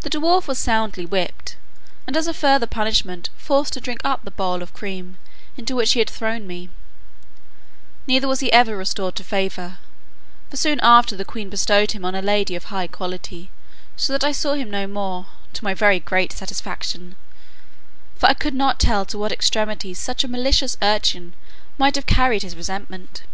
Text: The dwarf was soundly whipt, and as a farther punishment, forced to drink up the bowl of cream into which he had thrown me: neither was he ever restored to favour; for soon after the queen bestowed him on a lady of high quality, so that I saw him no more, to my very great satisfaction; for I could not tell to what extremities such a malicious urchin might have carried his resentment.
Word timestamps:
The 0.00 0.08
dwarf 0.08 0.46
was 0.48 0.56
soundly 0.58 1.04
whipt, 1.04 1.56
and 2.06 2.16
as 2.16 2.26
a 2.26 2.32
farther 2.32 2.66
punishment, 2.66 3.28
forced 3.36 3.74
to 3.74 3.80
drink 3.82 4.00
up 4.04 4.24
the 4.24 4.30
bowl 4.30 4.62
of 4.62 4.72
cream 4.72 5.18
into 5.54 5.76
which 5.76 5.92
he 5.92 5.98
had 5.98 6.08
thrown 6.08 6.46
me: 6.46 6.70
neither 8.06 8.26
was 8.26 8.40
he 8.40 8.50
ever 8.54 8.74
restored 8.74 9.16
to 9.16 9.22
favour; 9.22 9.76
for 10.48 10.56
soon 10.56 10.80
after 10.82 11.14
the 11.14 11.26
queen 11.26 11.50
bestowed 11.50 11.92
him 11.92 12.06
on 12.06 12.14
a 12.14 12.22
lady 12.22 12.56
of 12.56 12.72
high 12.72 12.86
quality, 12.86 13.50
so 13.96 14.14
that 14.14 14.24
I 14.24 14.32
saw 14.32 14.54
him 14.54 14.70
no 14.70 14.86
more, 14.86 15.26
to 15.52 15.62
my 15.62 15.74
very 15.74 16.00
great 16.00 16.32
satisfaction; 16.32 17.14
for 18.16 18.30
I 18.30 18.32
could 18.32 18.54
not 18.54 18.80
tell 18.80 19.04
to 19.04 19.18
what 19.18 19.30
extremities 19.30 19.98
such 19.98 20.24
a 20.24 20.28
malicious 20.28 20.78
urchin 20.80 21.34
might 21.76 21.96
have 21.96 22.06
carried 22.06 22.44
his 22.44 22.56
resentment. 22.56 23.24